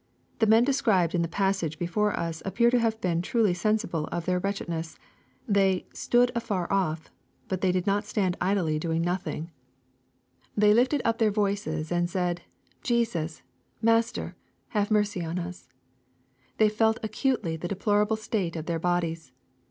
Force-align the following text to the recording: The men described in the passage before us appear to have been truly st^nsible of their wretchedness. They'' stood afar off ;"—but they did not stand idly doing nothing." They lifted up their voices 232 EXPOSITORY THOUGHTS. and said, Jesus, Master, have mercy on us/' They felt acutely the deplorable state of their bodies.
The 0.39 0.47
men 0.47 0.63
described 0.63 1.13
in 1.13 1.21
the 1.21 1.27
passage 1.27 1.77
before 1.77 2.17
us 2.17 2.41
appear 2.43 2.71
to 2.71 2.79
have 2.79 2.99
been 3.01 3.21
truly 3.21 3.53
st^nsible 3.53 4.09
of 4.11 4.25
their 4.25 4.39
wretchedness. 4.39 4.97
They'' 5.47 5.85
stood 5.93 6.31
afar 6.33 6.65
off 6.73 7.11
;"—but 7.49 7.61
they 7.61 7.71
did 7.71 7.85
not 7.85 8.05
stand 8.05 8.35
idly 8.41 8.79
doing 8.79 9.03
nothing." 9.03 9.51
They 10.57 10.73
lifted 10.73 11.03
up 11.05 11.19
their 11.19 11.29
voices 11.29 11.89
232 11.89 11.91
EXPOSITORY 12.01 12.33
THOUGHTS. 12.33 12.65
and 12.65 12.79
said, 12.79 12.81
Jesus, 13.29 13.43
Master, 13.79 14.35
have 14.69 14.89
mercy 14.89 15.23
on 15.23 15.37
us/' 15.37 15.67
They 16.57 16.67
felt 16.69 16.97
acutely 17.03 17.55
the 17.55 17.67
deplorable 17.67 18.15
state 18.17 18.55
of 18.55 18.65
their 18.65 18.79
bodies. 18.79 19.31